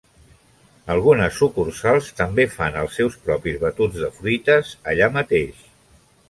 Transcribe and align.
Algunes 0.93 1.35
sucursals 1.41 2.09
també 2.21 2.45
fan 2.53 2.79
els 2.85 2.97
seus 3.01 3.19
propis 3.27 3.61
batuts 3.65 4.01
de 4.07 4.11
fruites 4.17 4.73
allà 4.95 5.13
mateix. 5.21 5.63